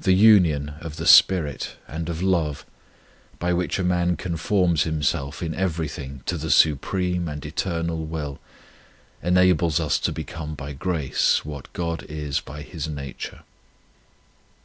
[0.00, 2.66] This union of the spirit and of 37 On Union with God love,
[3.40, 8.38] by which a man conforms himself in everything to the supreme and eternal will,
[9.20, 13.42] enables us to become by grace what God is by His nature.